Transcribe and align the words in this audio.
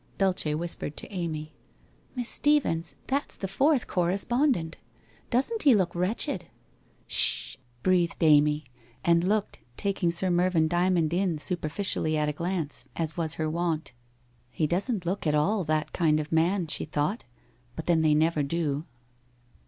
Dulce 0.17 0.45
whispered 0.55 0.97
to 0.97 1.13
Amy,' 1.13 1.53
Miss 2.15 2.27
Steevens, 2.27 2.95
that's 3.05 3.35
the 3.37 3.47
fourth 3.47 3.85
co 3.85 4.05
respondent! 4.05 4.77
Doesn't 5.29 5.61
he 5.61 5.75
look 5.75 5.93
wretched?'' 5.93 6.47
Sh 7.07 7.53
h!' 7.53 7.59
breathed 7.83 8.23
Amy, 8.23 8.63
and 9.05 9.23
looked, 9.23 9.59
taking 9.77 10.09
Sir 10.09 10.31
Mervyn 10.31 10.67
Dymond 10.67 11.13
in 11.13 11.37
superficially 11.37 12.17
at 12.17 12.27
a 12.29 12.33
glance, 12.33 12.89
as 12.95 13.15
was 13.15 13.35
her 13.35 13.47
wont." 13.47 13.91
He 14.49 14.65
doesn't 14.65 15.05
look 15.05 15.27
at 15.27 15.35
all 15.35 15.63
that 15.65 15.93
kind 15.93 16.19
of 16.19 16.31
man,' 16.31 16.65
she 16.65 16.85
thought.' 16.85 17.23
Jiut 17.77 17.85
then 17.85 18.01
they 18.01 18.15
never 18.15 18.41
do.' 18.41 18.85